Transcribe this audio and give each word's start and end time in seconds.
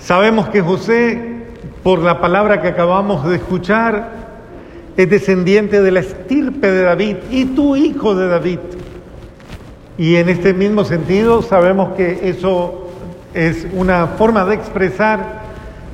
Sabemos 0.00 0.48
que 0.48 0.62
José, 0.62 1.20
por 1.82 2.00
la 2.00 2.20
palabra 2.20 2.62
que 2.62 2.68
acabamos 2.68 3.28
de 3.28 3.36
escuchar, 3.36 4.08
es 4.96 5.08
descendiente 5.08 5.82
de 5.82 5.90
la 5.90 6.00
estirpe 6.00 6.70
de 6.70 6.82
David 6.82 7.16
y 7.30 7.44
tu 7.44 7.76
hijo 7.76 8.14
de 8.14 8.28
David. 8.28 8.58
Y 9.98 10.16
en 10.16 10.30
este 10.30 10.54
mismo 10.54 10.84
sentido 10.84 11.42
sabemos 11.42 11.92
que 11.92 12.30
eso 12.30 12.88
es 13.34 13.66
una 13.74 14.06
forma 14.06 14.44
de 14.46 14.54
expresar 14.54 15.42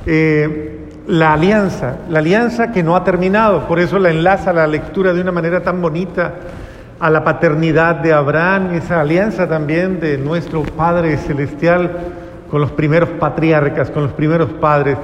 eh, 0.05 0.79
la 1.05 1.33
alianza, 1.33 1.97
la 2.09 2.19
alianza 2.19 2.71
que 2.71 2.83
no 2.83 2.95
ha 2.95 3.03
terminado, 3.03 3.67
por 3.67 3.79
eso 3.79 3.99
la 3.99 4.09
enlaza 4.09 4.53
la 4.53 4.67
lectura 4.67 5.13
de 5.13 5.21
una 5.21 5.33
manera 5.33 5.61
tan 5.61 5.81
bonita 5.81 6.33
a 6.99 7.09
la 7.09 7.23
paternidad 7.23 7.95
de 7.95 8.13
Abraham, 8.13 8.73
esa 8.73 9.01
alianza 9.01 9.47
también 9.47 9.99
de 9.99 10.17
nuestro 10.17 10.63
Padre 10.63 11.17
Celestial 11.17 11.91
con 12.49 12.61
los 12.61 12.71
primeros 12.71 13.09
patriarcas, 13.09 13.91
con 13.91 14.03
los 14.03 14.13
primeros 14.13 14.49
padres, 14.53 14.97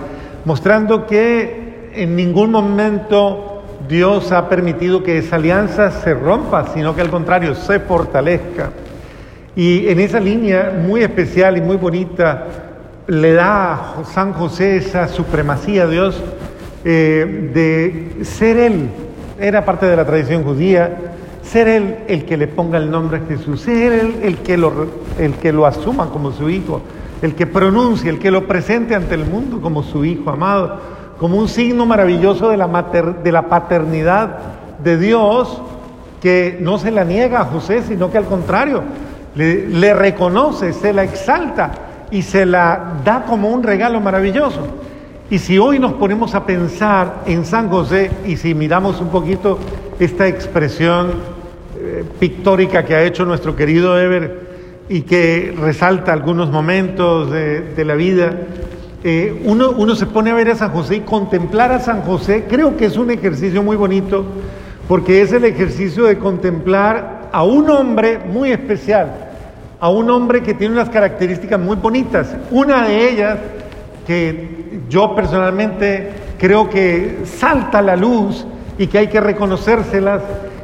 mostrando 0.46 1.06
que 1.06 1.92
en 1.94 2.16
ningún 2.16 2.52
momento 2.52 3.54
Dios 3.88 4.32
ha 4.32 4.50
permitido 4.50 5.04
que 5.04 5.18
esa 5.18 5.36
alianza 5.36 5.92
se 5.92 6.14
rompa, 6.14 6.68
sino 6.74 6.96
que 6.96 7.02
al 7.02 7.10
contrario 7.10 7.56
se 7.56 7.80
fortalezca. 7.80 8.72
Y 9.56 9.88
en 9.88 10.00
esa 10.00 10.20
línea 10.20 10.74
muy 10.86 11.02
especial 11.02 11.58
y 11.58 11.62
muy 11.62 11.78
bonita 11.78 12.48
le 13.08 13.34
da 13.34 13.96
San 14.14 14.34
José 14.34 14.78
esa 14.78 15.08
supremacía 15.08 15.84
a 15.84 15.88
Dios 15.88 16.22
eh, 16.86 17.52
de 17.54 18.26
ser 18.26 18.58
Él, 18.58 18.90
era 19.40 19.66
parte 19.66 19.86
de 19.86 19.96
la 19.96 20.06
tradición 20.06 20.44
judía, 20.44 20.98
ser 21.44 21.68
Él 21.68 21.98
el 22.08 22.26
que 22.26 22.38
le 22.38 22.48
ponga 22.48 22.78
el 22.78 22.90
nombre 22.90 23.20
a 23.20 23.28
Jesús, 23.28 23.62
ser 23.62 23.94
Él 23.94 24.16
el 24.24 24.38
que 24.38 24.58
lo, 24.58 24.88
el 25.20 25.34
que 25.36 25.52
lo 25.52 25.66
asuma 25.66 26.10
como 26.10 26.32
su 26.32 26.50
hijo, 26.50 26.82
el 27.24 27.36
que 27.36 27.48
pronuncie, 27.48 28.10
el 28.10 28.20
que 28.20 28.30
lo 28.30 28.46
presente 28.48 28.96
ante 28.96 29.16
el 29.16 29.26
mundo 29.26 29.62
como 29.62 29.82
su 29.82 30.04
hijo 30.04 30.30
amado, 30.30 30.78
como 31.18 31.38
un 31.38 31.48
signo 31.48 31.86
maravilloso 31.86 32.50
de 32.50 32.58
la, 32.58 32.68
de 33.24 33.32
la 33.32 33.44
paternidad 33.44 34.40
de 34.84 34.98
Dios 34.98 35.62
que 36.22 36.58
no 36.60 36.78
se 36.78 36.92
la 36.92 37.06
niega 37.06 37.40
a 37.40 37.46
José, 37.46 37.82
sino 37.82 38.12
que 38.12 38.18
al 38.18 38.26
contrario, 38.26 38.84
le, 39.36 39.94
reconoce, 39.94 40.74
se 40.74 40.92
la 40.92 41.04
exalta 41.04 41.72
y 42.12 42.24
se 42.24 42.46
la 42.46 42.96
da 43.06 43.24
como 43.24 43.52
un 43.52 43.64
regalo 43.64 44.02
maravilloso. 44.02 44.68
Y 45.30 45.40
si 45.40 45.58
hoy 45.58 45.80
nos 45.80 45.94
ponemos 45.94 46.36
a 46.36 46.46
pensar 46.46 47.22
en 47.26 47.46
San 47.46 47.70
José 47.70 48.12
y 48.26 48.36
si 48.36 48.54
miramos 48.54 49.00
un 49.00 49.08
poquito 49.08 49.60
esta 49.98 50.28
expresión 50.28 51.14
eh, 51.80 52.04
pictórica 52.20 52.84
que 52.84 52.96
ha 52.96 53.04
hecho 53.04 53.24
nuestro 53.24 53.56
querido 53.56 53.98
Ever 53.98 54.43
y 54.94 55.02
que 55.02 55.56
resalta 55.60 56.14
algunos 56.14 56.52
momentos 56.52 57.32
de, 57.32 57.84
la 57.84 57.96
vida, 57.96 58.32
eh, 59.04 59.42
uno, 59.44 59.72
uno 59.72 59.96
se 59.96 60.06
pone 60.06 60.30
a 60.30 60.36
ver 60.36 60.52
a 60.52 60.56
San 60.56 60.70
José 60.70 60.98
y 60.98 61.00
contemplar 61.00 61.72
a 61.72 61.80
San 61.80 62.04
José, 62.04 62.46
creo 62.48 62.78
que 62.78 62.86
es 62.86 62.96
un 62.96 63.10
ejercicio 63.10 63.64
muy 63.64 63.76
bonito 63.76 64.24
porque 64.88 65.24
es 65.24 65.34
el 65.34 65.46
ejercicio 65.46 66.04
de 66.06 66.20
contemplar 66.20 67.30
a 67.32 67.44
un 67.44 67.72
hombre 67.72 68.20
muy 68.20 68.52
especial, 68.52 69.32
a 69.80 69.90
un 69.90 70.12
hombre 70.12 70.44
que 70.44 70.54
tiene 70.54 70.76
unas 70.76 70.92
características 70.92 71.60
muy 71.60 71.78
bonitas. 71.78 72.36
Una 72.52 72.88
de 72.88 73.10
ellas, 73.10 73.40
que 74.06 74.84
yo 74.90 75.16
personalmente 75.16 76.12
creo 76.38 76.70
que 76.70 77.22
salta 77.26 77.80
a 77.80 77.82
la 77.82 77.96
luz 77.96 78.46
y 78.78 78.86
que 78.86 79.00
hay 79.00 79.08
que 79.08 79.20
reconocérselas, 79.20 80.22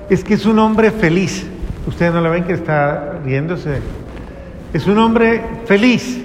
es 0.07 0.23
que 0.23 0.35
es 0.35 0.45
un 0.45 0.59
hombre 0.59 0.91
feliz. 0.91 1.47
Ustedes 1.87 2.13
no 2.13 2.21
lo 2.21 2.29
ven 2.29 2.43
que 2.43 2.53
está 2.53 3.19
riéndose. 3.25 3.79
Es 4.73 4.87
un 4.87 4.97
hombre 4.97 5.41
feliz. 5.65 6.23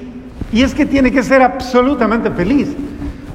Y 0.53 0.63
es 0.63 0.75
que 0.75 0.87
tiene 0.87 1.11
que 1.11 1.23
ser 1.23 1.43
absolutamente 1.43 2.31
feliz, 2.31 2.69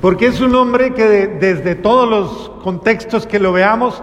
porque 0.02 0.28
es 0.28 0.40
un 0.40 0.56
hombre 0.56 0.94
que 0.94 1.28
desde 1.28 1.76
todos 1.76 2.10
los 2.10 2.50
contextos 2.64 3.28
que 3.28 3.40
lo 3.40 3.52
veamos, 3.52 4.02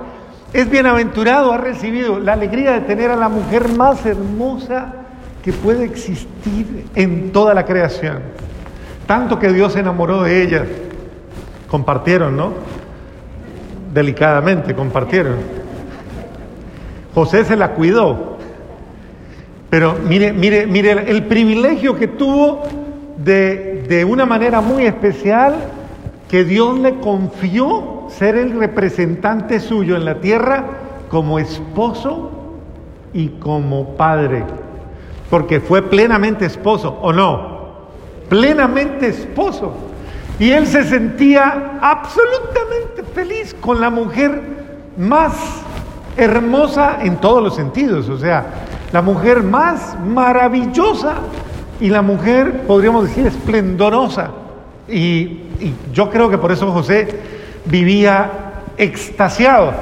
es 0.52 0.68
bienaventurado, 0.68 1.52
ha 1.52 1.56
recibido 1.56 2.18
la 2.18 2.34
alegría 2.34 2.72
de 2.72 2.80
tener 2.80 3.10
a 3.10 3.16
la 3.16 3.28
mujer 3.28 3.68
más 3.76 4.04
hermosa 4.04 4.94
que 5.42 5.52
puede 5.52 5.84
existir 5.84 6.86
en 6.94 7.32
toda 7.32 7.54
la 7.54 7.64
creación. 7.64 8.20
Tanto 9.06 9.38
que 9.38 9.52
Dios 9.52 9.72
se 9.72 9.80
enamoró 9.80 10.22
de 10.22 10.42
ella. 10.42 10.64
Compartieron, 11.68 12.36
¿no? 12.36 12.52
Delicadamente 13.94 14.74
compartieron. 14.74 15.36
José 17.14 17.44
se 17.44 17.56
la 17.56 17.72
cuidó. 17.72 18.35
Pero 19.76 19.94
mire, 20.08 20.32
mire, 20.32 20.66
mire 20.66 21.10
el 21.10 21.26
privilegio 21.26 21.96
que 21.96 22.08
tuvo 22.08 22.62
de, 23.18 23.84
de 23.86 24.06
una 24.06 24.24
manera 24.24 24.62
muy 24.62 24.86
especial 24.86 25.54
que 26.30 26.44
Dios 26.44 26.78
le 26.78 26.98
confió 27.00 28.06
ser 28.08 28.36
el 28.36 28.58
representante 28.58 29.60
suyo 29.60 29.94
en 29.94 30.06
la 30.06 30.18
tierra 30.18 30.64
como 31.10 31.38
esposo 31.38 32.30
y 33.12 33.28
como 33.38 33.96
padre 33.98 34.44
porque 35.28 35.60
fue 35.60 35.82
plenamente 35.82 36.46
esposo, 36.46 36.98
¿o 37.02 37.12
no? 37.12 37.66
Plenamente 38.30 39.08
esposo. 39.08 39.74
Y 40.38 40.52
él 40.52 40.66
se 40.66 40.84
sentía 40.84 41.78
absolutamente 41.82 43.02
feliz 43.14 43.54
con 43.60 43.82
la 43.82 43.90
mujer 43.90 44.40
más 44.96 45.34
hermosa 46.16 46.96
en 47.02 47.18
todos 47.18 47.42
los 47.42 47.54
sentidos, 47.54 48.08
o 48.08 48.16
sea, 48.16 48.65
la 48.92 49.02
mujer 49.02 49.42
más 49.42 49.96
maravillosa 50.00 51.14
y 51.80 51.88
la 51.88 52.02
mujer, 52.02 52.62
podríamos 52.66 53.04
decir, 53.04 53.26
esplendorosa. 53.26 54.30
Y, 54.88 55.42
yo 55.92 56.10
creo 56.10 56.28
que 56.28 56.36
por 56.36 56.52
eso 56.52 56.70
José 56.70 57.08
vivía 57.64 58.30
extasiado. 58.76 59.72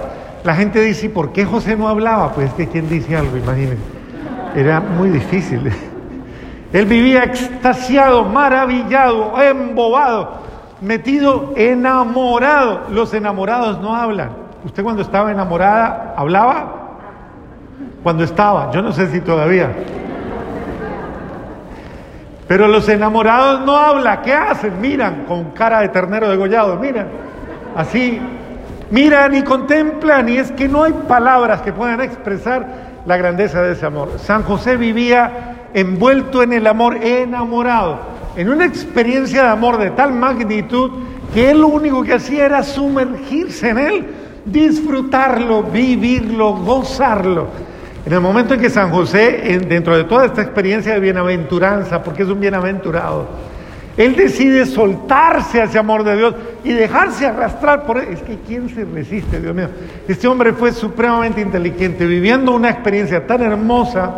La 0.45 0.55
gente 0.55 0.81
dice, 0.81 1.09
¿por 1.09 1.33
qué 1.33 1.45
José 1.45 1.77
no 1.77 1.89
hablaba? 1.89 2.33
Pues 2.33 2.53
que 2.55 2.69
quien 2.69 2.89
dice 2.89 3.17
algo, 3.17 3.37
imagínense. 3.37 3.83
Era 4.55 4.81
muy 4.81 5.11
difícil. 5.11 5.73
Él 6.73 6.87
vivía 6.87 7.25
extasiado, 7.25 8.25
maravillado, 8.25 9.41
embobado, 9.43 10.43
metido, 10.81 11.53
enamorado. 11.57 12.83
Los 12.91 13.13
enamorados 13.15 13.81
no 13.81 13.95
hablan. 13.97 14.31
¿Usted 14.65 14.83
cuando 14.83 15.03
estaba 15.03 15.31
enamorada 15.33 16.15
hablaba? 16.17 16.84
Cuando 18.05 18.23
estaba, 18.23 18.71
yo 18.71 18.83
no 18.83 18.93
sé 18.93 19.09
si 19.09 19.23
todavía. 19.23 19.73
Pero 22.47 22.69
los 22.69 22.87
enamorados 22.91 23.63
no 23.65 23.79
hablan. 23.79 24.21
¿Qué 24.23 24.35
hacen? 24.35 24.79
Miran 24.79 25.25
con 25.27 25.53
cara 25.53 25.81
de 25.81 25.89
ternero 25.89 26.29
degollado, 26.29 26.77
miran. 26.77 27.07
Así, 27.75 28.21
miran 28.91 29.35
y 29.35 29.43
contemplan. 29.43 30.29
Y 30.29 30.37
es 30.37 30.53
que 30.53 30.69
no 30.69 30.85
hay 30.85 30.93
palabras 30.93 31.63
que 31.63 31.73
puedan 31.73 32.03
expresar 32.03 32.67
la 33.07 33.17
grandeza 33.17 33.63
de 33.63 33.73
ese 33.73 33.87
amor. 33.87 34.11
San 34.19 34.43
José 34.43 34.77
vivía 34.77 35.69
envuelto 35.73 36.43
en 36.43 36.53
el 36.53 36.67
amor, 36.67 36.97
enamorado, 36.97 38.01
en 38.37 38.51
una 38.51 38.67
experiencia 38.67 39.45
de 39.45 39.49
amor 39.49 39.79
de 39.79 39.91
tal 39.93 40.13
magnitud 40.13 40.91
que 41.33 41.51
él 41.51 41.63
lo 41.63 41.69
único 41.69 42.03
que 42.03 42.13
hacía 42.13 42.45
era 42.45 42.63
sumergirse 42.63 43.71
en 43.71 43.79
él, 43.79 44.07
disfrutarlo, 44.45 45.63
vivirlo, 45.63 46.53
gozarlo. 46.53 47.74
En 48.07 48.13
el 48.13 48.21
momento 48.21 48.55
en 48.55 48.61
que 48.61 48.69
San 48.69 48.91
José, 48.91 49.59
dentro 49.67 49.97
de 49.97 50.05
toda 50.05 50.27
esta 50.27 50.43
experiencia 50.43 50.93
de 50.93 51.01
bienaventuranza, 51.01 52.03
porque 52.03 52.23
es 52.23 52.29
un 52.29 52.39
bienaventurado, 52.39 53.29
él 53.97 54.17
decide 54.17 54.67
soltarse 54.67 55.61
a 55.61 55.65
ese 55.65 55.79
amor 55.79 56.03
de 56.03 56.17
Dios 56.17 56.35
y 56.65 56.73
dejarse 56.73 57.27
arrastrar 57.27 57.87
por 57.87 57.99
él. 57.99 58.09
Es 58.13 58.23
que 58.23 58.39
¿quién 58.47 58.69
se 58.69 58.85
resiste, 58.85 59.41
Dios 59.41 59.55
mío? 59.55 59.69
Este 60.09 60.27
hombre 60.27 60.53
fue 60.53 60.73
supremamente 60.73 61.41
inteligente, 61.41 62.05
viviendo 62.05 62.53
una 62.53 62.71
experiencia 62.71 63.27
tan 63.27 63.43
hermosa. 63.43 64.11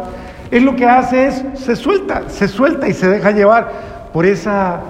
Él 0.51 0.65
lo 0.65 0.75
que 0.75 0.87
hace 0.87 1.27
es, 1.27 1.45
se 1.55 1.77
suelta, 1.77 2.23
se 2.29 2.49
suelta 2.49 2.89
y 2.89 2.95
se 2.95 3.09
deja 3.09 3.33
llevar 3.33 3.71
por 4.13 4.25
esa, 4.25 4.81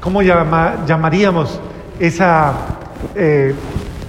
¿cómo 0.00 0.22
llamaríamos? 0.22 1.60
Esa 1.98 2.54
eh, 3.14 3.54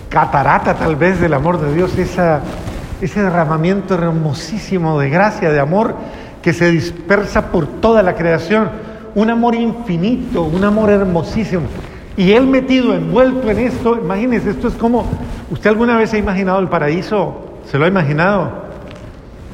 catarata 0.08 0.76
tal 0.76 0.96
vez 0.96 1.20
del 1.20 1.34
amor 1.34 1.60
de 1.60 1.74
Dios, 1.74 1.98
esa, 1.98 2.40
ese 3.02 3.22
derramamiento 3.22 3.96
hermosísimo 3.96 5.00
de 5.00 5.10
gracia, 5.10 5.52
de 5.52 5.60
amor 5.60 5.96
que 6.42 6.54
se 6.54 6.72
dispersa 6.72 7.52
por 7.52 7.68
toda 7.68 8.04
la 8.04 8.16
creación 8.16 8.70
un 9.16 9.30
amor 9.30 9.56
infinito, 9.56 10.44
un 10.44 10.64
amor 10.64 10.90
hermosísimo. 10.90 11.64
Y 12.18 12.32
él 12.32 12.48
metido, 12.48 12.94
envuelto 12.94 13.50
en 13.50 13.60
esto, 13.60 13.98
imagínese, 13.98 14.52
esto 14.52 14.68
es 14.68 14.74
como, 14.76 15.06
¿usted 15.50 15.70
alguna 15.70 15.98
vez 15.98 16.14
ha 16.14 16.18
imaginado 16.18 16.60
el 16.60 16.68
paraíso? 16.68 17.60
¿Se 17.70 17.78
lo 17.78 17.86
ha 17.86 17.88
imaginado? 17.88 18.62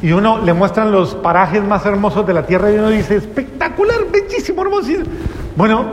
Y 0.02 0.12
uno 0.12 0.40
le 0.44 0.54
muestran 0.54 0.92
los 0.92 1.16
parajes 1.16 1.64
más 1.64 1.86
hermosos 1.86 2.26
de 2.26 2.34
la 2.34 2.46
tierra 2.46 2.72
y 2.72 2.78
uno 2.78 2.90
dice, 2.90 3.16
espectacular, 3.16 4.00
bellísimo, 4.12 4.62
hermosísimo. 4.62 5.06
Bueno, 5.56 5.86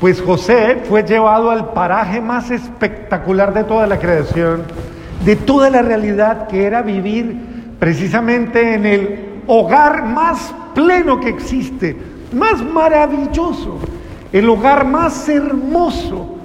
pues 0.00 0.20
José 0.20 0.82
fue 0.88 1.04
llevado 1.04 1.50
al 1.50 1.70
paraje 1.70 2.20
más 2.20 2.50
espectacular 2.50 3.54
de 3.54 3.64
toda 3.64 3.86
la 3.86 3.98
creación, 3.98 4.62
de 5.24 5.36
toda 5.36 5.70
la 5.70 5.82
realidad 5.82 6.46
que 6.48 6.64
era 6.64 6.82
vivir 6.82 7.36
precisamente 7.78 8.74
en 8.74 8.86
el 8.86 9.26
hogar 9.46 10.04
más 10.04 10.54
pleno 10.74 11.20
que 11.20 11.28
existe, 11.28 11.96
más 12.32 12.62
maravilloso. 12.64 13.78
el 14.32 14.48
hogar 14.50 14.84
más 14.84 15.28
hermoso, 15.28 16.36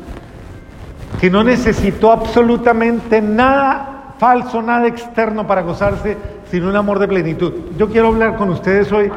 que 1.19 1.29
no 1.29 1.43
necesitó 1.43 2.11
absolutamente 2.11 3.21
nada 3.21 4.13
falso, 4.17 4.61
nada 4.61 4.87
externo 4.87 5.45
para 5.45 5.63
gozarse, 5.63 6.15
sino 6.49 6.69
un 6.69 6.75
amor 6.75 6.99
de 6.99 7.07
plenitud. 7.07 7.53
Yo 7.77 7.89
quiero 7.89 8.09
hablar 8.09 8.37
con 8.37 8.49
ustedes 8.49 8.91
hoy, 8.91 9.11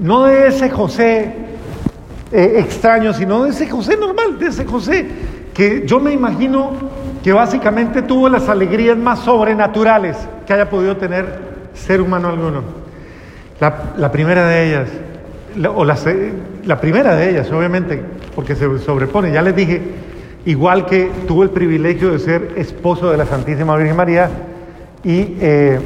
no 0.00 0.24
de 0.24 0.48
ese 0.48 0.68
José 0.70 1.32
eh, 2.32 2.56
extraño, 2.58 3.14
sino 3.14 3.44
de 3.44 3.50
ese 3.50 3.70
José 3.70 3.96
normal, 3.96 4.38
de 4.38 4.48
ese 4.48 4.64
José 4.64 5.06
que 5.54 5.86
yo 5.86 6.00
me 6.00 6.12
imagino 6.12 6.72
que 7.24 7.32
básicamente 7.32 8.02
tuvo 8.02 8.28
las 8.28 8.50
alegrías 8.50 8.98
más 8.98 9.20
sobrenaturales 9.20 10.14
que 10.46 10.52
haya 10.52 10.68
podido 10.68 10.98
tener 10.98 11.24
ser 11.72 12.02
humano 12.02 12.28
alguno. 12.28 12.62
La, 13.96 14.12
primera 14.12 14.46
de 14.46 14.68
ellas, 14.68 14.90
o 15.74 15.86
la, 15.86 16.80
primera 16.82 17.16
de 17.16 17.30
ellas, 17.30 17.50
obviamente, 17.50 17.98
porque 18.34 18.54
se 18.54 18.78
sobrepone, 18.78 19.32
ya 19.32 19.40
les 19.40 19.56
dije, 19.56 19.80
igual 20.44 20.84
que 20.84 21.10
tuvo 21.26 21.44
el 21.44 21.48
privilegio 21.48 22.12
de 22.12 22.18
ser 22.18 22.52
esposo 22.56 23.10
de 23.10 23.16
la 23.16 23.24
Santísima 23.24 23.74
Virgen 23.74 23.96
María 23.96 24.28
y, 25.02 25.38
eh, 25.40 25.80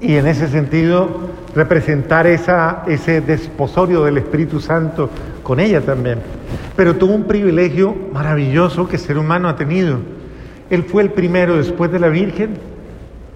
y 0.00 0.14
en 0.14 0.28
ese 0.28 0.46
sentido 0.46 1.30
representar 1.56 2.28
esa, 2.28 2.84
ese 2.86 3.20
desposorio 3.20 4.04
del 4.04 4.18
Espíritu 4.18 4.60
Santo 4.60 5.10
con 5.42 5.58
ella 5.58 5.80
también. 5.80 6.20
Pero 6.76 6.94
tuvo 6.94 7.12
un 7.12 7.24
privilegio 7.24 7.92
maravilloso 8.12 8.86
que 8.86 8.98
ser 8.98 9.18
humano 9.18 9.48
ha 9.48 9.56
tenido. 9.56 10.13
Él 10.70 10.84
fue 10.84 11.02
el 11.02 11.10
primero 11.10 11.56
después 11.56 11.90
de 11.92 11.98
la 11.98 12.08
Virgen, 12.08 12.56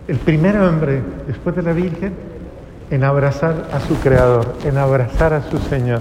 el 0.06 0.16
primer 0.16 0.56
hombre 0.58 1.02
después 1.26 1.54
de 1.56 1.62
la 1.62 1.72
Virgen 1.72 2.12
en 2.90 3.04
abrazar 3.04 3.69
a 3.72 3.80
su 3.80 3.96
Creador, 3.96 4.54
en 4.64 4.78
abrazar 4.78 5.34
a 5.34 5.42
su 5.42 5.58
Señor, 5.58 6.00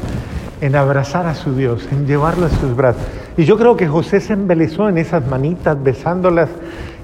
en 0.62 0.75
abrazar 0.75 1.25
a 1.25 1.35
su 1.35 1.53
Dios, 1.53 1.88
en 1.91 2.07
llevarlo 2.07 2.45
a 2.45 2.50
sus 2.50 2.75
brazos. 2.75 3.01
Y 3.35 3.44
yo 3.44 3.57
creo 3.57 3.75
que 3.75 3.88
José 3.88 4.21
se 4.21 4.33
embelezó 4.33 4.88
en 4.88 4.97
esas 4.97 5.27
manitas, 5.27 5.81
besándolas 5.83 6.50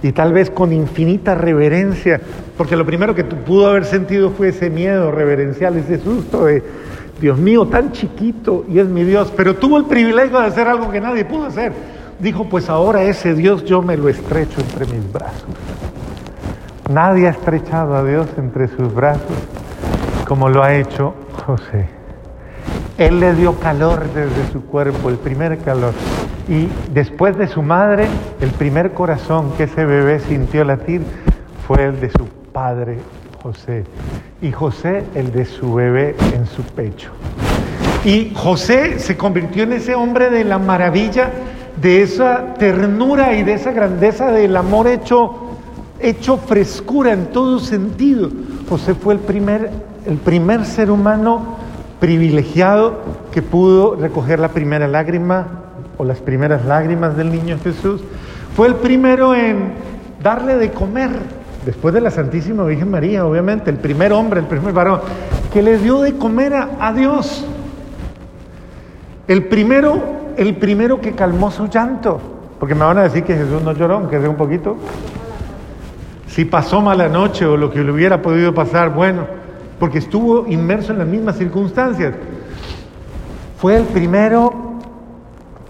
y 0.01 0.13
tal 0.13 0.33
vez 0.33 0.49
con 0.49 0.71
infinita 0.71 1.35
reverencia, 1.35 2.21
porque 2.57 2.75
lo 2.75 2.85
primero 2.85 3.13
que 3.13 3.23
pudo 3.25 3.67
haber 3.67 3.85
sentido 3.85 4.31
fue 4.31 4.49
ese 4.49 4.69
miedo 4.69 5.11
reverencial, 5.11 5.75
ese 5.77 5.99
susto 5.99 6.45
de, 6.45 6.63
Dios 7.23 7.37
mío, 7.37 7.65
tan 7.67 7.91
chiquito 7.91 8.65
y 8.67 8.79
es 8.79 8.87
mi 8.87 9.03
Dios, 9.03 9.31
pero 9.35 9.55
tuvo 9.55 9.77
el 9.77 9.85
privilegio 9.85 10.39
de 10.39 10.47
hacer 10.47 10.67
algo 10.67 10.91
que 10.91 10.99
nadie 10.99 11.23
pudo 11.23 11.45
hacer. 11.45 11.71
Dijo, 12.23 12.45
pues 12.45 12.69
ahora 12.69 13.03
ese 13.03 13.35
Dios 13.35 13.65
yo 13.65 13.81
me 13.81 13.97
lo 13.97 14.07
estrecho 14.07 14.61
entre 14.61 14.85
mis 14.85 15.11
brazos. 15.11 15.43
Nadie 16.89 17.27
ha 17.27 17.31
estrechado 17.31 17.95
a 17.95 18.03
Dios 18.03 18.27
entre 18.37 18.69
sus 18.69 18.93
brazos 18.93 19.37
como 20.25 20.47
lo 20.47 20.63
ha 20.63 20.73
hecho 20.73 21.13
José. 21.45 21.89
Él 22.97 23.19
le 23.19 23.33
dio 23.33 23.59
calor 23.59 24.05
desde 24.13 24.51
su 24.53 24.63
cuerpo, 24.63 25.09
el 25.09 25.17
primer 25.17 25.57
calor. 25.59 25.93
Y 26.47 26.69
después 26.93 27.37
de 27.37 27.47
su 27.47 27.61
madre, 27.61 28.07
el 28.39 28.51
primer 28.51 28.93
corazón 28.93 29.51
que 29.57 29.63
ese 29.63 29.83
bebé 29.83 30.21
sintió 30.21 30.63
latir 30.63 31.01
fue 31.67 31.83
el 31.83 31.99
de 31.99 32.09
su 32.09 32.25
padre 32.53 32.99
José. 33.41 33.83
Y 34.41 34.53
José 34.53 35.03
el 35.13 35.33
de 35.33 35.43
su 35.43 35.73
bebé 35.73 36.15
en 36.33 36.45
su 36.45 36.63
pecho. 36.63 37.11
Y 38.05 38.33
José 38.33 38.99
se 38.99 39.17
convirtió 39.17 39.63
en 39.63 39.73
ese 39.73 39.93
hombre 39.93 40.29
de 40.29 40.45
la 40.45 40.57
maravilla, 40.57 41.29
de 41.81 42.01
esa 42.01 42.53
ternura 42.55 43.35
y 43.35 43.43
de 43.43 43.53
esa 43.53 43.71
grandeza 43.71 44.31
del 44.31 44.55
amor 44.55 44.87
hecho, 44.87 45.33
hecho 45.99 46.37
frescura 46.37 47.13
en 47.13 47.27
todo 47.27 47.59
sentido. 47.59 48.29
José 48.69 48.93
fue 48.95 49.15
el 49.15 49.19
primer, 49.19 49.71
el 50.05 50.17
primer 50.17 50.65
ser 50.65 50.91
humano 50.91 51.57
privilegiado 51.99 52.99
que 53.31 53.41
pudo 53.41 53.95
recoger 53.95 54.39
la 54.39 54.49
primera 54.49 54.87
lágrima 54.87 55.47
o 55.97 56.03
las 56.03 56.19
primeras 56.19 56.65
lágrimas 56.65 57.15
del 57.15 57.31
niño 57.31 57.57
Jesús. 57.63 58.01
Fue 58.55 58.67
el 58.67 58.75
primero 58.75 59.33
en 59.33 59.73
darle 60.21 60.55
de 60.55 60.71
comer 60.71 61.11
después 61.65 61.93
de 61.93 62.01
la 62.01 62.11
Santísima 62.11 62.63
Virgen 62.65 62.91
María, 62.91 63.25
obviamente, 63.25 63.69
el 63.69 63.77
primer 63.77 64.13
hombre, 64.13 64.39
el 64.39 64.47
primer 64.47 64.73
varón, 64.73 65.01
que 65.51 65.61
le 65.61 65.77
dio 65.77 66.01
de 66.01 66.17
comer 66.17 66.53
a, 66.53 66.93
Dios. 66.93 67.45
El 69.27 69.45
primero, 69.45 70.01
el 70.37 70.55
primero 70.55 71.01
que 71.01 71.13
calmó 71.13 71.51
su 71.51 71.67
llanto, 71.67 72.19
porque 72.59 72.75
me 72.75 72.85
van 72.85 72.97
a 72.97 73.03
decir 73.03 73.23
que 73.23 73.35
Jesús 73.35 73.61
no 73.61 73.73
lloró, 73.73 73.95
aunque 73.95 74.19
sea 74.19 74.29
un 74.29 74.35
poquito. 74.35 74.77
Si 76.27 76.45
pasó 76.45 76.81
mala 76.81 77.07
noche 77.09 77.45
o 77.45 77.57
lo 77.57 77.69
que 77.69 77.83
le 77.83 77.91
hubiera 77.91 78.21
podido 78.21 78.53
pasar, 78.53 78.89
bueno, 78.89 79.25
porque 79.79 79.99
estuvo 79.99 80.47
inmerso 80.47 80.93
en 80.93 80.99
las 80.99 81.07
mismas 81.07 81.37
circunstancias. 81.37 82.15
Fue 83.57 83.77
el 83.77 83.83
primero 83.83 84.79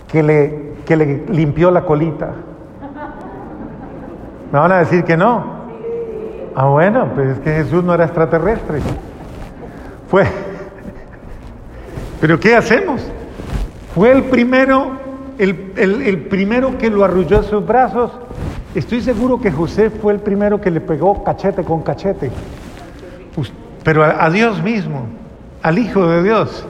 que 0.08 0.24
le, 0.24 0.74
que 0.86 0.96
le 0.96 1.26
limpió 1.30 1.72
la 1.72 1.82
colita. 1.84 2.32
Me 4.52 4.60
van 4.60 4.72
a 4.72 4.80
decir 4.80 5.04
que 5.04 5.18
no. 5.18 5.44
Ah, 6.56 6.66
bueno, 6.68 7.10
pues 7.16 7.30
es 7.30 7.40
que 7.40 7.52
Jesús 7.52 7.84
no 7.84 7.94
era 7.94 8.06
extraterrestre. 8.06 8.80
Fue. 10.08 10.26
Pero 12.22 12.40
¿qué 12.40 12.56
hacemos? 12.56 13.02
Fue 13.96 14.12
el 14.12 14.24
primero, 14.24 14.94
el, 15.38 16.26
primero 16.30 16.78
que 16.78 16.90
lo 16.90 17.04
arrulló 17.04 17.38
en 17.38 17.44
sus 17.44 17.66
brazos. 17.66 18.12
Estoy 18.74 19.02
seguro 19.02 19.40
que 19.40 19.52
José 19.52 19.90
fue 19.90 20.14
el 20.14 20.20
primero 20.20 20.60
que 20.60 20.72
le 20.72 20.82
pegó 20.82 21.24
cachete 21.24 21.64
con 21.64 21.84
cachete. 21.84 22.32
Pero 23.84 24.04
a, 24.04 24.26
a 24.26 24.30
Dios 24.30 24.64
mismo, 24.64 25.06
al 25.62 25.78
Hijo 25.78 26.08
de 26.08 26.24
Dios. 26.24 26.66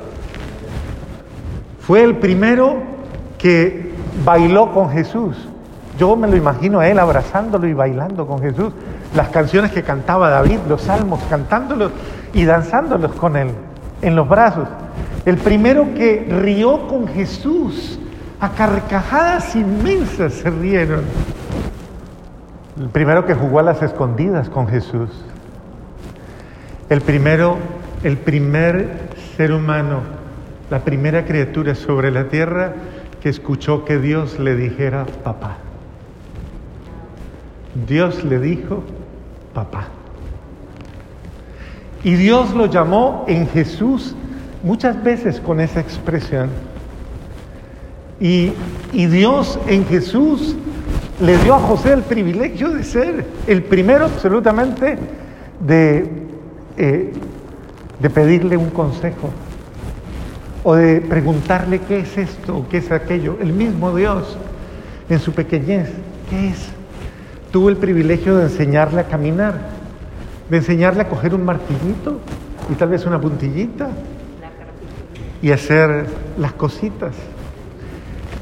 Fue 1.79 2.03
el 2.03 2.15
primero 2.15 2.77
que 3.37 3.93
bailó 4.25 4.73
con 4.73 4.89
Jesús. 4.89 5.37
Yo 5.97 6.15
me 6.15 6.27
lo 6.27 6.35
imagino 6.35 6.79
a 6.79 6.87
él 6.87 6.99
abrazándolo 6.99 7.67
y 7.67 7.73
bailando 7.73 8.25
con 8.25 8.41
Jesús 8.41 8.73
las 9.15 9.29
canciones 9.29 9.71
que 9.71 9.83
cantaba 9.83 10.29
David, 10.29 10.59
los 10.67 10.81
salmos, 10.81 11.21
cantándolos 11.29 11.91
y 12.33 12.45
danzándolos 12.45 13.13
con 13.13 13.37
él 13.37 13.49
en 14.01 14.15
los 14.15 14.27
brazos. 14.27 14.67
El 15.25 15.37
primero 15.37 15.93
que 15.93 16.27
rió 16.29 16.87
con 16.87 17.07
Jesús, 17.07 17.99
a 18.39 18.51
carcajadas 18.51 19.55
inmensas 19.55 20.33
se 20.33 20.49
rieron. 20.49 21.03
El 22.79 22.89
primero 22.89 23.25
que 23.25 23.33
jugó 23.33 23.59
a 23.59 23.63
las 23.63 23.81
escondidas 23.81 24.49
con 24.49 24.67
Jesús. 24.67 25.09
El 26.89 27.01
primero, 27.01 27.57
el 28.03 28.17
primer 28.17 29.09
ser 29.37 29.53
humano, 29.53 30.01
la 30.69 30.79
primera 30.79 31.23
criatura 31.25 31.73
sobre 31.75 32.11
la 32.11 32.27
tierra 32.27 32.73
que 33.21 33.29
escuchó 33.29 33.85
que 33.85 33.99
Dios 33.99 34.37
le 34.39 34.55
dijera 34.55 35.05
papá. 35.23 35.57
Dios 37.87 38.23
le 38.23 38.39
dijo, 38.39 38.83
papá. 39.53 39.87
Y 42.03 42.15
Dios 42.15 42.53
lo 42.53 42.65
llamó 42.65 43.23
en 43.27 43.47
Jesús 43.47 44.15
muchas 44.63 45.01
veces 45.03 45.39
con 45.39 45.59
esa 45.59 45.79
expresión. 45.79 46.49
Y, 48.19 48.53
Dios 48.91 49.59
en 49.67 49.85
Jesús 49.85 50.55
le 51.19 51.37
dio 51.39 51.55
a 51.55 51.59
José 51.59 51.93
el 51.93 52.03
privilegio 52.03 52.69
de 52.69 52.83
ser 52.83 53.25
el 53.47 53.63
primero 53.63 54.05
absolutamente 54.05 54.97
de, 55.59 56.09
eh, 56.77 57.13
de 57.99 58.09
pedirle 58.09 58.55
un 58.55 58.69
consejo 58.69 59.29
o 60.63 60.75
de 60.75 61.01
preguntarle 61.01 61.79
qué 61.79 61.99
es 61.99 62.17
esto 62.17 62.57
o 62.57 62.69
qué 62.69 62.77
es 62.77 62.91
aquello. 62.91 63.37
El 63.41 63.51
mismo 63.53 63.95
Dios 63.95 64.37
en 65.09 65.19
su 65.19 65.33
pequeñez, 65.33 65.89
¿qué 66.29 66.49
es? 66.49 66.69
tuvo 67.53 67.69
el 67.69 67.77
privilegio 67.77 68.35
de 68.35 68.45
enseñarle 68.45 69.01
a 69.01 69.03
caminar, 69.03 69.53
de 70.49 70.57
enseñarle 70.57 71.03
a 71.03 71.07
coger 71.07 71.35
un 71.35 71.45
martillito 71.45 72.19
y 72.71 72.73
tal 72.73 72.89
vez 72.89 73.05
una 73.05 73.21
puntillita 73.21 73.89
y 75.43 75.51
hacer 75.51 76.05
las 76.39 76.53
cositas. 76.53 77.13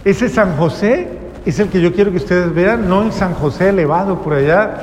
Ese 0.05 0.29
San 0.29 0.55
José 0.55 1.07
es 1.45 1.59
el 1.59 1.67
que 1.67 1.81
yo 1.81 1.93
quiero 1.93 2.11
que 2.11 2.17
ustedes 2.17 2.53
vean, 2.53 2.87
no 2.87 3.01
el 3.01 3.11
San 3.11 3.33
José 3.33 3.69
elevado 3.69 4.21
por 4.21 4.33
allá, 4.33 4.81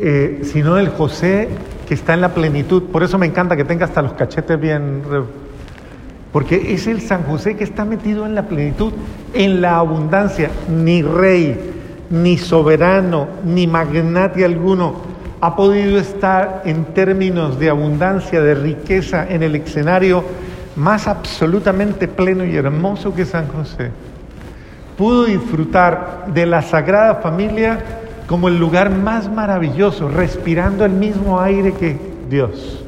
eh, 0.00 0.42
sino 0.44 0.78
el 0.78 0.88
José 0.88 1.48
que 1.88 1.94
está 1.94 2.14
en 2.14 2.20
la 2.20 2.32
plenitud. 2.32 2.84
Por 2.84 3.02
eso 3.02 3.18
me 3.18 3.26
encanta 3.26 3.56
que 3.56 3.64
tenga 3.64 3.84
hasta 3.84 4.00
los 4.00 4.14
cachetes 4.14 4.58
bien... 4.58 5.02
Porque 6.32 6.74
es 6.74 6.86
el 6.86 7.00
San 7.00 7.22
José 7.24 7.56
que 7.56 7.64
está 7.64 7.84
metido 7.84 8.26
en 8.26 8.34
la 8.34 8.42
plenitud, 8.42 8.92
en 9.32 9.60
la 9.62 9.78
abundancia, 9.78 10.50
ni 10.68 11.02
rey, 11.02 11.58
ni 12.10 12.36
soberano, 12.36 13.26
ni 13.44 13.66
magnate 13.66 14.44
alguno 14.44 15.16
ha 15.40 15.54
podido 15.54 15.98
estar 15.98 16.62
en 16.64 16.86
términos 16.86 17.58
de 17.58 17.68
abundancia, 17.68 18.40
de 18.40 18.54
riqueza 18.54 19.26
en 19.28 19.42
el 19.42 19.54
escenario 19.54 20.24
más 20.76 21.08
absolutamente 21.08 22.06
pleno 22.06 22.44
y 22.44 22.54
hermoso 22.54 23.14
que 23.14 23.24
San 23.24 23.48
José. 23.48 23.90
Pudo 24.96 25.24
disfrutar 25.24 26.26
de 26.32 26.46
la 26.46 26.62
Sagrada 26.62 27.16
Familia 27.16 27.78
como 28.26 28.48
el 28.48 28.58
lugar 28.58 28.90
más 28.90 29.30
maravilloso, 29.30 30.08
respirando 30.08 30.84
el 30.84 30.92
mismo 30.92 31.40
aire 31.40 31.72
que 31.72 31.98
Dios. 32.28 32.82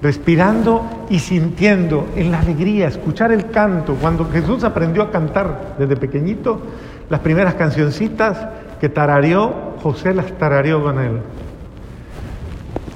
respirando 0.00 1.06
y 1.10 1.20
sintiendo 1.20 2.08
en 2.16 2.32
la 2.32 2.40
alegría, 2.40 2.88
escuchar 2.88 3.30
el 3.30 3.50
canto. 3.50 3.94
Cuando 3.94 4.28
Jesús 4.28 4.64
aprendió 4.64 5.04
a 5.04 5.12
cantar 5.12 5.76
desde 5.78 5.94
pequeñito, 5.96 6.60
las 7.08 7.20
primeras 7.20 7.54
cancioncitas 7.54 8.36
que 8.80 8.88
tarareó, 8.88 9.76
José 9.80 10.12
las 10.12 10.26
tarareó 10.38 10.82
con 10.82 10.98
él. 10.98 11.20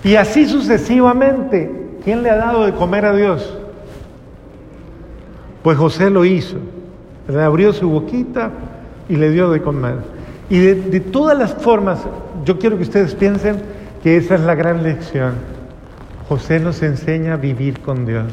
Y 0.02 0.16
así 0.16 0.46
sucesivamente. 0.46 1.85
¿Quién 2.06 2.22
le 2.22 2.30
ha 2.30 2.36
dado 2.36 2.64
de 2.64 2.72
comer 2.72 3.04
a 3.04 3.16
Dios? 3.16 3.52
Pues 5.64 5.76
José 5.76 6.08
lo 6.08 6.24
hizo. 6.24 6.56
Le 7.26 7.42
abrió 7.42 7.72
su 7.72 7.90
boquita 7.90 8.52
y 9.08 9.16
le 9.16 9.32
dio 9.32 9.50
de 9.50 9.60
comer. 9.60 9.96
Y 10.48 10.60
de, 10.60 10.76
de 10.76 11.00
todas 11.00 11.36
las 11.36 11.54
formas, 11.54 11.98
yo 12.44 12.60
quiero 12.60 12.76
que 12.76 12.84
ustedes 12.84 13.16
piensen 13.16 13.56
que 14.04 14.18
esa 14.18 14.36
es 14.36 14.42
la 14.42 14.54
gran 14.54 14.84
lección. 14.84 15.32
José 16.28 16.60
nos 16.60 16.80
enseña 16.84 17.32
a 17.32 17.38
vivir 17.38 17.80
con 17.80 18.06
Dios, 18.06 18.32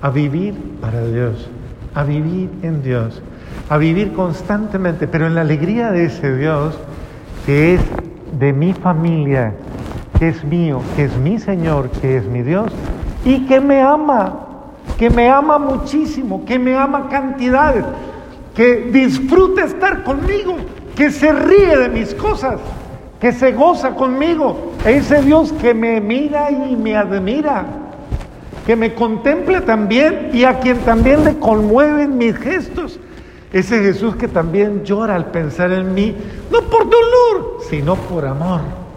a 0.00 0.08
vivir 0.08 0.54
para 0.80 1.06
Dios, 1.06 1.46
a 1.94 2.04
vivir 2.04 2.48
en 2.62 2.82
Dios, 2.82 3.20
a 3.68 3.76
vivir 3.76 4.14
constantemente, 4.14 5.06
pero 5.06 5.26
en 5.26 5.34
la 5.34 5.42
alegría 5.42 5.92
de 5.92 6.06
ese 6.06 6.34
Dios 6.34 6.74
que 7.44 7.74
es 7.74 7.82
de 8.40 8.54
mi 8.54 8.72
familia, 8.72 9.52
que 10.18 10.28
es 10.28 10.44
mío, 10.44 10.80
que 10.96 11.04
es 11.04 11.16
mi 11.16 11.38
Señor, 11.38 11.90
que 11.90 12.16
es 12.16 12.24
mi 12.24 12.42
Dios 12.42 12.72
y 13.24 13.46
que 13.46 13.60
me 13.60 13.80
ama, 13.80 14.34
que 14.98 15.10
me 15.10 15.28
ama 15.28 15.58
muchísimo, 15.58 16.44
que 16.44 16.58
me 16.58 16.76
ama 16.76 17.08
cantidades, 17.08 17.84
que 18.54 18.90
disfruta 18.92 19.64
estar 19.64 20.02
conmigo, 20.02 20.56
que 20.96 21.10
se 21.10 21.32
ríe 21.32 21.76
de 21.76 21.88
mis 21.88 22.14
cosas, 22.14 22.58
que 23.20 23.32
se 23.32 23.52
goza 23.52 23.94
conmigo, 23.94 24.72
ese 24.84 25.22
Dios 25.22 25.52
que 25.52 25.74
me 25.74 26.00
mira 26.00 26.50
y 26.50 26.74
me 26.74 26.96
admira, 26.96 27.66
que 28.66 28.74
me 28.74 28.94
contempla 28.94 29.60
también 29.60 30.30
y 30.32 30.44
a 30.44 30.58
quien 30.58 30.78
también 30.78 31.24
le 31.24 31.38
conmueven 31.38 32.18
mis 32.18 32.36
gestos. 32.36 32.98
Ese 33.50 33.80
Jesús 33.80 34.14
que 34.16 34.28
también 34.28 34.84
llora 34.84 35.14
al 35.14 35.30
pensar 35.30 35.72
en 35.72 35.94
mí, 35.94 36.14
no 36.50 36.60
por 36.62 36.84
dolor, 36.84 37.58
sino 37.70 37.96
por 37.96 38.26
amor. 38.26 38.87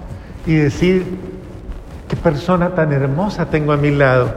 Y 0.45 0.55
decir, 0.55 1.05
qué 2.07 2.15
persona 2.15 2.75
tan 2.75 2.91
hermosa 2.93 3.50
tengo 3.50 3.71
a 3.71 3.77
mi 3.77 3.91
lado, 3.91 4.33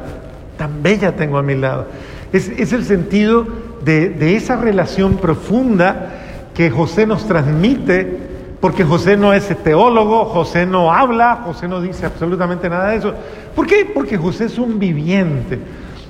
tan 0.59 0.83
bella 0.83 1.17
tengo 1.17 1.39
a 1.39 1.43
mi 1.43 1.55
lado. 1.55 1.87
Es, 2.33 2.49
es 2.49 2.73
el 2.73 2.85
sentido 2.85 3.47
de, 3.85 4.11
de 4.11 4.37
esa 4.37 4.57
relación 4.57 5.17
profunda 5.17 6.11
que 6.55 6.71
José 6.71 7.07
nos 7.07 7.27
transmite, 7.27 8.35
porque 8.61 8.85
José 8.85 9.17
no 9.17 9.33
es 9.33 9.47
teólogo, 9.63 10.25
José 10.25 10.67
no 10.67 10.93
habla, 10.93 11.43
José 11.45 11.69
no 11.69 11.81
dice 11.81 12.07
absolutamente 12.07 12.71
nada 12.71 12.91
de 12.91 12.97
eso. 12.97 13.15
¿Por 13.55 13.67
qué? 13.67 13.91
Porque 13.93 14.17
José 14.17 14.47
es 14.47 14.59
un 14.59 14.79
viviente, 14.79 15.59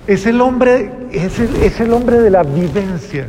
es 0.07 0.27
el 0.27 0.41
hombre, 0.41 0.93
es 1.11 1.39
es 1.41 1.81
el 1.81 1.93
hombre 1.93 2.21
de 2.21 2.31
la 2.31 2.43
vivencia, 2.43 3.27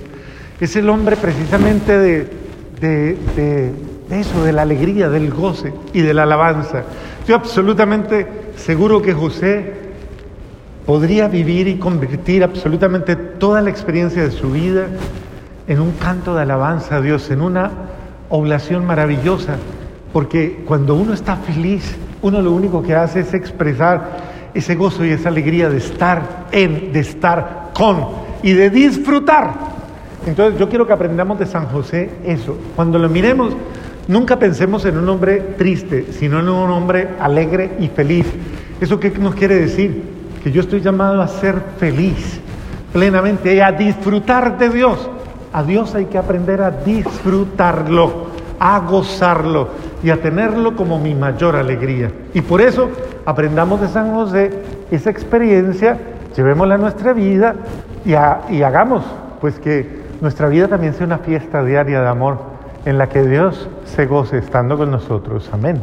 es 0.59 0.75
el 0.75 0.89
hombre 0.89 1.15
precisamente 1.15 1.97
de, 1.97 3.73
de 4.09 4.19
eso, 4.19 4.43
de 4.43 4.51
la 4.51 4.61
alegría, 4.63 5.09
del 5.09 5.31
goce 5.31 5.73
y 5.93 6.01
de 6.01 6.13
la 6.13 6.23
alabanza. 6.23 6.83
Estoy 7.19 7.35
absolutamente 7.35 8.27
seguro 8.55 9.01
que 9.01 9.13
José 9.13 9.73
podría 10.85 11.27
vivir 11.27 11.67
y 11.67 11.77
convertir 11.77 12.43
absolutamente 12.43 13.15
toda 13.15 13.61
la 13.61 13.69
experiencia 13.69 14.23
de 14.23 14.31
su 14.31 14.51
vida 14.51 14.87
en 15.67 15.79
un 15.79 15.93
canto 15.93 16.35
de 16.35 16.43
alabanza 16.43 16.97
a 16.97 17.01
Dios, 17.01 17.29
en 17.31 17.41
una 17.41 17.71
oblación 18.29 18.85
maravillosa, 18.85 19.55
porque 20.13 20.63
cuando 20.65 20.95
uno 20.95 21.13
está 21.13 21.35
feliz, 21.37 21.95
uno 22.21 22.41
lo 22.41 22.51
único 22.51 22.83
que 22.83 22.95
hace 22.95 23.21
es 23.21 23.33
expresar 23.33 24.35
ese 24.53 24.75
gozo 24.75 25.03
y 25.03 25.09
esa 25.09 25.29
alegría 25.29 25.69
de 25.69 25.77
estar 25.77 26.47
en, 26.51 26.93
de 26.93 26.99
estar 26.99 27.71
con 27.73 28.07
y 28.41 28.53
de 28.53 28.69
disfrutar. 28.69 29.53
Entonces 30.25 30.59
yo 30.59 30.69
quiero 30.69 30.87
que 30.87 30.93
aprendamos 30.93 31.37
de 31.37 31.45
San 31.45 31.67
José 31.67 32.09
eso. 32.25 32.57
Cuando 32.75 32.97
lo 32.97 33.09
miremos, 33.09 33.53
nunca 34.07 34.37
pensemos 34.37 34.85
en 34.85 34.97
un 34.97 35.09
hombre 35.09 35.39
triste, 35.57 36.07
sino 36.11 36.39
en 36.39 36.49
un 36.49 36.69
hombre 36.71 37.09
alegre 37.19 37.71
y 37.79 37.87
feliz. 37.87 38.25
¿Eso 38.79 38.99
qué 38.99 39.09
nos 39.11 39.35
quiere 39.35 39.55
decir? 39.55 40.03
Que 40.43 40.51
yo 40.51 40.61
estoy 40.61 40.81
llamado 40.81 41.21
a 41.21 41.27
ser 41.27 41.55
feliz 41.77 42.41
plenamente 42.95 43.61
a 43.61 43.73
disfrutar 43.73 44.57
de 44.57 44.69
Dios. 44.69 45.09
A 45.51 45.63
Dios 45.63 45.93
hay 45.95 46.05
que 46.05 46.17
aprender 46.17 46.61
a 46.61 46.71
disfrutarlo, 46.71 48.27
a 48.57 48.79
gozarlo 48.79 49.67
y 50.01 50.09
a 50.11 50.21
tenerlo 50.21 50.77
como 50.77 50.97
mi 50.97 51.13
mayor 51.13 51.57
alegría. 51.57 52.09
Y 52.33 52.39
por 52.39 52.61
eso 52.61 52.89
aprendamos 53.25 53.81
de 53.81 53.89
San 53.89 54.13
José 54.13 54.51
esa 54.91 55.09
experiencia, 55.09 55.97
llevémosla 56.37 56.75
a 56.75 56.77
nuestra 56.77 57.11
vida 57.11 57.55
y, 58.05 58.11
y 58.11 58.63
hagamos 58.63 59.03
pues 59.41 59.59
que 59.59 60.05
nuestra 60.21 60.47
vida 60.47 60.69
también 60.69 60.93
sea 60.93 61.05
una 61.05 61.17
fiesta 61.17 61.63
diaria 61.63 61.99
de 61.99 62.07
amor 62.07 62.54
en 62.85 62.97
la 62.97 63.09
que 63.09 63.23
Dios 63.23 63.67
se 63.83 64.05
goce 64.05 64.37
estando 64.37 64.77
con 64.77 64.91
nosotros. 64.91 65.49
Amén. 65.51 65.81